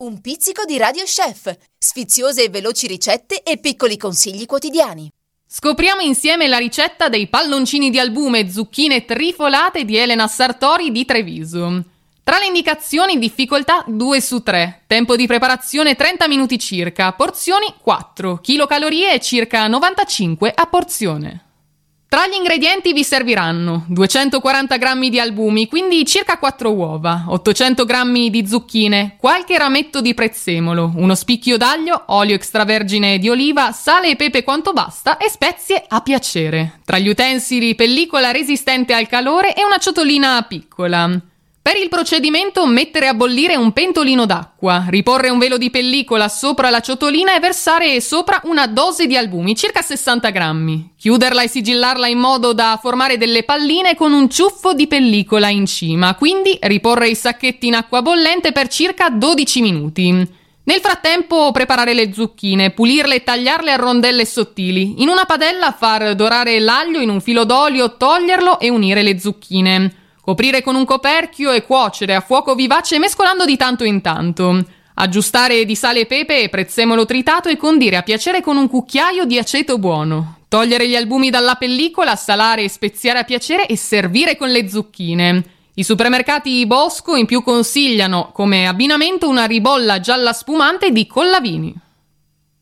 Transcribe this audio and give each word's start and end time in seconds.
Un 0.00 0.20
pizzico 0.20 0.64
di 0.64 0.78
Radio 0.78 1.02
Chef, 1.02 1.52
sfiziose 1.76 2.44
e 2.44 2.50
veloci 2.50 2.86
ricette 2.86 3.42
e 3.42 3.58
piccoli 3.58 3.96
consigli 3.96 4.46
quotidiani. 4.46 5.10
Scopriamo 5.44 6.02
insieme 6.02 6.46
la 6.46 6.58
ricetta 6.58 7.08
dei 7.08 7.26
palloncini 7.26 7.90
di 7.90 7.98
albume 7.98 8.48
zucchine 8.48 9.04
trifolate 9.04 9.84
di 9.84 9.96
Elena 9.96 10.28
Sartori 10.28 10.92
di 10.92 11.04
Treviso. 11.04 11.82
Tra 12.22 12.38
le 12.38 12.46
indicazioni 12.46 13.18
difficoltà 13.18 13.82
2 13.88 14.20
su 14.20 14.40
3, 14.40 14.84
tempo 14.86 15.16
di 15.16 15.26
preparazione 15.26 15.96
30 15.96 16.28
minuti 16.28 16.60
circa, 16.60 17.10
porzioni 17.10 17.74
4, 17.82 18.36
kilocalorie 18.36 19.18
circa 19.18 19.66
95 19.66 20.52
a 20.54 20.66
porzione. 20.66 21.47
Tra 22.10 22.26
gli 22.26 22.32
ingredienti 22.32 22.94
vi 22.94 23.04
serviranno 23.04 23.84
240 23.88 24.78
g 24.78 25.08
di 25.10 25.20
albumi, 25.20 25.68
quindi 25.68 26.06
circa 26.06 26.38
4 26.38 26.72
uova, 26.72 27.24
800 27.26 27.84
g 27.84 28.30
di 28.30 28.46
zucchine, 28.46 29.16
qualche 29.18 29.58
rametto 29.58 30.00
di 30.00 30.14
prezzemolo, 30.14 30.92
uno 30.96 31.14
spicchio 31.14 31.58
d'aglio, 31.58 32.04
olio 32.06 32.34
extravergine 32.34 33.18
di 33.18 33.28
oliva, 33.28 33.72
sale 33.72 34.08
e 34.08 34.16
pepe 34.16 34.42
quanto 34.42 34.72
basta 34.72 35.18
e 35.18 35.28
spezie 35.28 35.84
a 35.86 36.00
piacere. 36.00 36.80
Tra 36.82 36.96
gli 36.96 37.08
utensili 37.08 37.74
pellicola 37.74 38.30
resistente 38.30 38.94
al 38.94 39.06
calore 39.06 39.54
e 39.54 39.62
una 39.62 39.76
ciotolina 39.76 40.42
piccola. 40.48 41.20
Per 41.68 41.76
il 41.76 41.90
procedimento 41.90 42.66
mettere 42.66 43.08
a 43.08 43.12
bollire 43.12 43.54
un 43.54 43.72
pentolino 43.72 44.24
d'acqua, 44.24 44.86
riporre 44.88 45.28
un 45.28 45.38
velo 45.38 45.58
di 45.58 45.68
pellicola 45.68 46.26
sopra 46.26 46.70
la 46.70 46.80
ciotolina 46.80 47.36
e 47.36 47.40
versare 47.40 48.00
sopra 48.00 48.40
una 48.44 48.66
dose 48.66 49.06
di 49.06 49.18
albumi, 49.18 49.54
circa 49.54 49.82
60 49.82 50.30
grammi. 50.30 50.94
Chiuderla 50.96 51.42
e 51.42 51.48
sigillarla 51.48 52.06
in 52.06 52.16
modo 52.16 52.54
da 52.54 52.78
formare 52.80 53.18
delle 53.18 53.42
palline 53.42 53.96
con 53.96 54.14
un 54.14 54.30
ciuffo 54.30 54.72
di 54.72 54.86
pellicola 54.86 55.50
in 55.50 55.66
cima, 55.66 56.14
quindi 56.14 56.56
riporre 56.58 57.10
i 57.10 57.14
sacchetti 57.14 57.66
in 57.66 57.74
acqua 57.74 58.00
bollente 58.00 58.52
per 58.52 58.68
circa 58.68 59.10
12 59.10 59.60
minuti. 59.60 60.08
Nel 60.08 60.80
frattempo 60.80 61.52
preparare 61.52 61.92
le 61.92 62.14
zucchine, 62.14 62.70
pulirle 62.70 63.16
e 63.16 63.24
tagliarle 63.24 63.72
a 63.72 63.76
rondelle 63.76 64.24
sottili. 64.24 65.02
In 65.02 65.08
una 65.10 65.26
padella 65.26 65.72
far 65.72 66.14
dorare 66.14 66.60
l'aglio 66.60 67.00
in 67.00 67.10
un 67.10 67.20
filo 67.20 67.44
d'olio, 67.44 67.98
toglierlo 67.98 68.58
e 68.58 68.70
unire 68.70 69.02
le 69.02 69.20
zucchine. 69.20 69.97
Coprire 70.28 70.60
con 70.60 70.74
un 70.74 70.84
coperchio 70.84 71.52
e 71.52 71.62
cuocere 71.62 72.14
a 72.14 72.20
fuoco 72.20 72.54
vivace 72.54 72.98
mescolando 72.98 73.46
di 73.46 73.56
tanto 73.56 73.82
in 73.82 74.02
tanto. 74.02 74.62
Aggiustare 74.96 75.64
di 75.64 75.74
sale 75.74 76.00
e 76.00 76.04
pepe 76.04 76.42
e 76.42 76.48
prezzemolo 76.50 77.06
tritato 77.06 77.48
e 77.48 77.56
condire 77.56 77.96
a 77.96 78.02
piacere 78.02 78.42
con 78.42 78.58
un 78.58 78.68
cucchiaio 78.68 79.24
di 79.24 79.38
aceto 79.38 79.78
buono. 79.78 80.40
Togliere 80.48 80.86
gli 80.86 80.94
albumi 80.94 81.30
dalla 81.30 81.54
pellicola, 81.54 82.14
salare 82.14 82.64
e 82.64 82.68
speziare 82.68 83.20
a 83.20 83.24
piacere 83.24 83.66
e 83.66 83.78
servire 83.78 84.36
con 84.36 84.50
le 84.50 84.68
zucchine. 84.68 85.44
I 85.72 85.82
supermercati 85.82 86.66
Bosco 86.66 87.16
in 87.16 87.24
più 87.24 87.42
consigliano 87.42 88.28
come 88.30 88.68
abbinamento 88.68 89.30
una 89.30 89.46
ribolla 89.46 89.98
gialla 89.98 90.34
spumante 90.34 90.90
di 90.90 91.06
collavini. 91.06 91.74